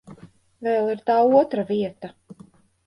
Vēl 0.69 0.89
ir 0.95 1.03
tā 1.11 1.19
otra 1.43 1.67
vieta. 1.71 2.15